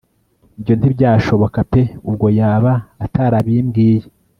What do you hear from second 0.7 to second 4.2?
ntibyashoka peubwo yaba atarabimbwiye